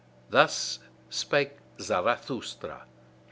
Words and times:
Thus 0.31 0.79
spake 1.11 1.59
Zarathustra. 1.79 2.87